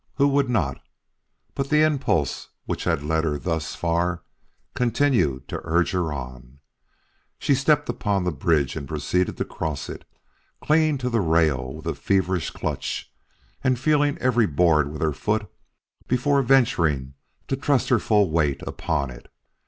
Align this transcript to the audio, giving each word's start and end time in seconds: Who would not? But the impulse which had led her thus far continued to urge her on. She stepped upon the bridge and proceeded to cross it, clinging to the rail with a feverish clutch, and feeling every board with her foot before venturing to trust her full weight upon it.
Who 0.15 0.27
would 0.29 0.49
not? 0.49 0.81
But 1.53 1.69
the 1.69 1.83
impulse 1.83 2.49
which 2.65 2.85
had 2.85 3.03
led 3.03 3.23
her 3.23 3.37
thus 3.37 3.75
far 3.75 4.23
continued 4.73 5.47
to 5.49 5.61
urge 5.63 5.91
her 5.91 6.11
on. 6.11 6.57
She 7.37 7.53
stepped 7.53 7.87
upon 7.87 8.23
the 8.23 8.31
bridge 8.31 8.75
and 8.75 8.87
proceeded 8.87 9.37
to 9.37 9.45
cross 9.45 9.89
it, 9.89 10.03
clinging 10.59 10.97
to 10.97 11.11
the 11.11 11.21
rail 11.21 11.71
with 11.75 11.85
a 11.85 11.93
feverish 11.93 12.49
clutch, 12.49 13.13
and 13.63 13.77
feeling 13.77 14.17
every 14.17 14.47
board 14.47 14.91
with 14.91 15.03
her 15.03 15.13
foot 15.13 15.47
before 16.07 16.41
venturing 16.41 17.13
to 17.47 17.55
trust 17.55 17.89
her 17.89 17.99
full 17.99 18.31
weight 18.31 18.59
upon 18.65 19.11
it. 19.11 19.31